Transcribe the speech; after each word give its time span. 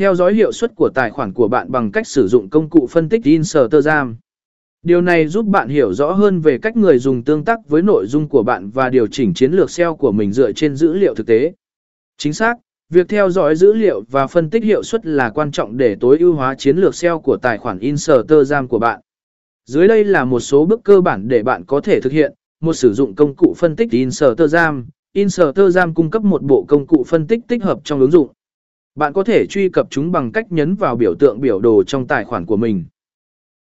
Theo 0.00 0.14
dõi 0.14 0.34
hiệu 0.34 0.52
suất 0.52 0.74
của 0.74 0.90
tài 0.94 1.10
khoản 1.10 1.32
của 1.32 1.48
bạn 1.48 1.70
bằng 1.72 1.92
cách 1.92 2.06
sử 2.06 2.28
dụng 2.28 2.50
công 2.50 2.70
cụ 2.70 2.86
phân 2.90 3.08
tích 3.08 3.24
Instagram. 3.24 4.16
Điều 4.82 5.00
này 5.00 5.26
giúp 5.26 5.46
bạn 5.46 5.68
hiểu 5.68 5.92
rõ 5.92 6.12
hơn 6.12 6.40
về 6.40 6.58
cách 6.58 6.76
người 6.76 6.98
dùng 6.98 7.24
tương 7.24 7.44
tác 7.44 7.68
với 7.68 7.82
nội 7.82 8.06
dung 8.06 8.28
của 8.28 8.42
bạn 8.42 8.70
và 8.70 8.88
điều 8.88 9.06
chỉnh 9.06 9.34
chiến 9.34 9.52
lược 9.52 9.70
SEO 9.70 9.96
của 9.96 10.12
mình 10.12 10.32
dựa 10.32 10.52
trên 10.52 10.76
dữ 10.76 10.92
liệu 10.92 11.14
thực 11.14 11.26
tế. 11.26 11.52
Chính 12.18 12.32
xác, 12.32 12.54
việc 12.90 13.08
theo 13.08 13.30
dõi 13.30 13.56
dữ 13.56 13.72
liệu 13.72 14.02
và 14.10 14.26
phân 14.26 14.50
tích 14.50 14.64
hiệu 14.64 14.82
suất 14.82 15.06
là 15.06 15.30
quan 15.30 15.50
trọng 15.50 15.76
để 15.76 15.96
tối 16.00 16.18
ưu 16.18 16.32
hóa 16.32 16.54
chiến 16.54 16.76
lược 16.76 16.94
SEO 16.94 17.20
của 17.20 17.36
tài 17.36 17.58
khoản 17.58 17.78
Instagram 17.78 18.68
của 18.68 18.78
bạn. 18.78 19.00
Dưới 19.66 19.88
đây 19.88 20.04
là 20.04 20.24
một 20.24 20.40
số 20.40 20.64
bước 20.64 20.80
cơ 20.84 21.00
bản 21.00 21.28
để 21.28 21.42
bạn 21.42 21.64
có 21.64 21.80
thể 21.80 22.00
thực 22.00 22.12
hiện. 22.12 22.32
Một 22.60 22.72
sử 22.72 22.92
dụng 22.92 23.14
công 23.14 23.34
cụ 23.34 23.54
phân 23.56 23.76
tích 23.76 23.90
Instagram. 23.90 24.86
Instagram 25.12 25.94
cung 25.94 26.10
cấp 26.10 26.24
một 26.24 26.42
bộ 26.42 26.64
công 26.68 26.86
cụ 26.86 27.04
phân 27.06 27.26
tích 27.26 27.40
tích 27.48 27.62
hợp 27.62 27.80
trong 27.84 28.00
ứng 28.00 28.10
dụng. 28.10 28.28
Bạn 29.00 29.12
có 29.12 29.24
thể 29.24 29.46
truy 29.46 29.68
cập 29.68 29.86
chúng 29.90 30.12
bằng 30.12 30.32
cách 30.32 30.52
nhấn 30.52 30.74
vào 30.74 30.96
biểu 30.96 31.14
tượng 31.18 31.40
biểu 31.40 31.60
đồ 31.60 31.82
trong 31.84 32.06
tài 32.06 32.24
khoản 32.24 32.46
của 32.46 32.56
mình. 32.56 32.84